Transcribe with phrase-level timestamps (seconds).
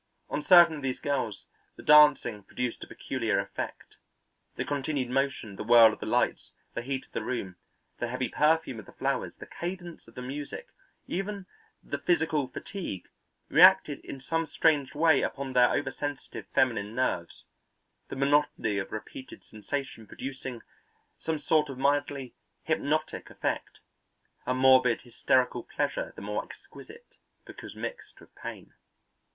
[0.31, 1.45] On certain of these girls
[1.75, 3.97] the dancing produced a peculiar effect.
[4.55, 7.55] The continued motion, the whirl of the lights, the heat of the room,
[7.99, 10.69] the heavy perfume of the flowers, the cadence of the music,
[11.05, 11.45] even
[11.83, 13.09] the physical fatigue,
[13.47, 17.45] reacted in some strange way upon their oversensitive feminine nerves,
[18.07, 20.63] the monotony of repeated sensation producing
[21.19, 22.33] some sort of mildly
[22.63, 23.79] hypnotic effect,
[24.47, 28.73] a morbid hysterical pleasure the more exquisite because mixed with pain.